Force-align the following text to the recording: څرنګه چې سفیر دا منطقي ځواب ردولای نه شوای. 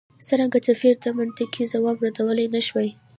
څرنګه 0.27 0.57
چې 0.65 0.69
سفیر 0.77 0.95
دا 1.03 1.11
منطقي 1.19 1.63
ځواب 1.73 1.97
ردولای 2.05 2.47
نه 2.55 2.61
شوای. 2.67 2.89